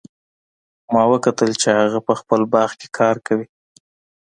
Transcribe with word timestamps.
ما 0.93 1.03
وکتل 1.13 1.51
چې 1.61 1.69
هغه 1.79 1.99
په 2.07 2.13
خپل 2.19 2.41
باغ 2.53 2.69
کې 2.79 2.87
کار 2.97 3.15
کوي 3.27 3.47